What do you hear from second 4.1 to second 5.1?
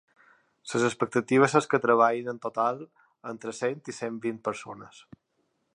vint persones.